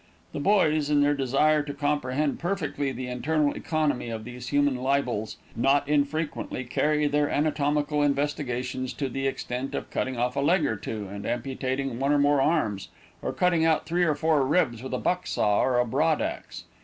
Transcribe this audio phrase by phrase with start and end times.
[0.33, 5.37] The boys, in their desire to comprehend perfectly the internal economy of these human libels,
[5.55, 10.75] not unfrequently carry their anatomical investigations to the extent of cutting off a leg or
[10.75, 12.87] two, and amputating one or more arms,
[13.21, 16.63] or cutting out three or four ribs with a buck saw or a broad axe.